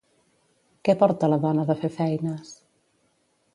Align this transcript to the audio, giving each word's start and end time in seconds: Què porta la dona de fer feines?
Què 0.87 0.95
porta 1.03 1.29
la 1.29 1.39
dona 1.45 1.67
de 1.73 1.77
fer 1.83 1.93
feines? 2.01 2.57